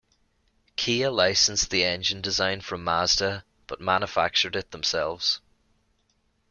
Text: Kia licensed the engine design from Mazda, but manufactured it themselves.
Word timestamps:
Kia 0.77 1.11
licensed 1.11 1.69
the 1.69 1.83
engine 1.83 2.21
design 2.21 2.61
from 2.61 2.83
Mazda, 2.83 3.45
but 3.67 3.79
manufactured 3.79 4.55
it 4.55 4.71
themselves. 4.71 5.41